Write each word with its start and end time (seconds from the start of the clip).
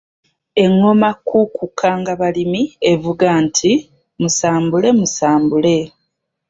"Engoma 0.63 1.09
Kuukukkangabalimi 1.27 2.61
evuga 2.91 3.29
nti 3.45 3.71
“Musambule, 4.21 4.89
musambule.”" 4.99 5.75